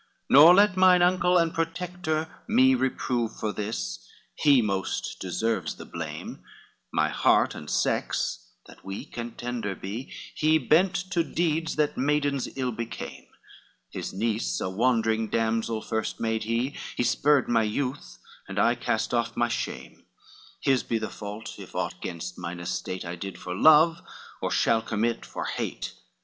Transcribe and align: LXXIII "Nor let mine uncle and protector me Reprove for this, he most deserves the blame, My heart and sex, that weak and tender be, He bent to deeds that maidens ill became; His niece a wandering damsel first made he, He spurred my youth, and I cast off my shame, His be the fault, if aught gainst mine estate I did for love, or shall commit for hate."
LXXIII 0.01 0.33
"Nor 0.33 0.55
let 0.55 0.77
mine 0.77 1.01
uncle 1.03 1.37
and 1.37 1.53
protector 1.53 2.27
me 2.47 2.73
Reprove 2.73 3.35
for 3.39 3.51
this, 3.53 3.99
he 4.33 4.59
most 4.59 5.19
deserves 5.19 5.75
the 5.75 5.85
blame, 5.85 6.43
My 6.91 7.09
heart 7.09 7.53
and 7.53 7.69
sex, 7.69 8.49
that 8.65 8.83
weak 8.83 9.15
and 9.17 9.37
tender 9.37 9.75
be, 9.75 10.11
He 10.33 10.57
bent 10.57 10.95
to 11.11 11.23
deeds 11.23 11.75
that 11.75 11.99
maidens 11.99 12.49
ill 12.55 12.71
became; 12.71 13.27
His 13.91 14.11
niece 14.11 14.59
a 14.59 14.71
wandering 14.71 15.27
damsel 15.29 15.83
first 15.83 16.19
made 16.19 16.45
he, 16.45 16.75
He 16.97 17.03
spurred 17.03 17.47
my 17.47 17.61
youth, 17.61 18.17
and 18.47 18.57
I 18.57 18.73
cast 18.73 19.13
off 19.13 19.37
my 19.37 19.49
shame, 19.49 20.05
His 20.61 20.81
be 20.81 20.97
the 20.97 21.11
fault, 21.11 21.59
if 21.59 21.75
aught 21.75 22.01
gainst 22.01 22.39
mine 22.39 22.59
estate 22.59 23.05
I 23.05 23.15
did 23.15 23.37
for 23.37 23.53
love, 23.53 24.01
or 24.41 24.49
shall 24.49 24.81
commit 24.81 25.27
for 25.27 25.45
hate." 25.45 25.93